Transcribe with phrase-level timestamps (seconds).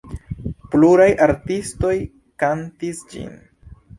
[0.75, 1.93] Pluraj artistoj
[2.45, 3.31] kantis ĝin.